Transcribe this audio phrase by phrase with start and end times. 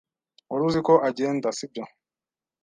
[0.49, 1.83] Wari uziko agenda, sibyo?